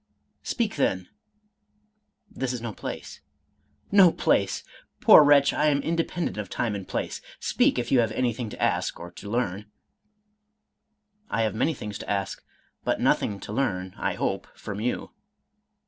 "Speak, 0.41 0.77
then." 0.77 1.09
—"This 2.41 2.53
is 2.53 2.59
no 2.59 2.73
place."" 2.73 3.21
No 3.91 4.11
place 4.11 4.63
I 4.67 4.71
poor 4.99 5.23
wretch, 5.23 5.53
I 5.53 5.67
am 5.67 5.79
inde 5.83 6.07
pendent 6.07 6.37
of 6.37 6.49
time 6.49 6.73
and 6.73 6.87
place. 6.87 7.21
Speak, 7.39 7.77
if 7.77 7.91
you 7.91 7.99
have 7.99 8.11
anything 8.13 8.49
to 8.49 8.59
ask 8.59 8.99
or 8.99 9.11
to 9.11 9.29
learn." 9.29 9.67
—"I 11.29 11.43
have 11.43 11.53
many 11.53 11.75
things 11.75 11.99
to 11.99 12.09
ask, 12.09 12.43
but 12.83 12.99
nothing 12.99 13.39
to 13.41 13.53
learn, 13.53 13.93
I 13.95 14.15
hope, 14.15 14.47
from 14.55 14.81
you." 14.81 15.11